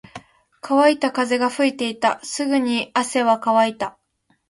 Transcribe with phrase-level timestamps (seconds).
[0.61, 2.19] 乾いた風が吹いていた。
[2.23, 3.99] すぐに汗は乾いた。